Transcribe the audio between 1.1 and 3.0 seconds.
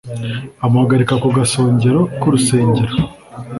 ku gasongero k’urusengero